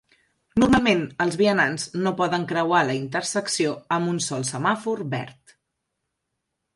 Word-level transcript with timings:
Normalment, 0.61 1.01
els 1.25 1.35
vianants 1.41 1.83
no 2.05 2.13
poden 2.21 2.47
creuar 2.51 2.79
la 2.87 2.95
intersecció 3.01 3.75
amb 3.99 4.13
un 4.15 4.17
sol 4.29 4.47
semàfor 4.53 5.05
verd. 5.13 5.55